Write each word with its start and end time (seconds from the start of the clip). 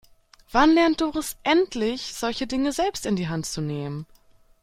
Wann 0.51 0.71
lernt 0.73 0.99
Doris 0.99 1.37
endlich, 1.43 2.15
solche 2.15 2.47
Dinge 2.47 2.71
selbst 2.71 3.05
in 3.05 3.15
die 3.15 3.27
Hand 3.27 3.45
zu 3.45 3.61
nehmen? 3.61 4.07